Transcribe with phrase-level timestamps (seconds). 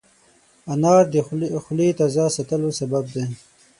[0.73, 1.15] انار د
[1.65, 3.25] خولې تازه ساتلو سبب دی.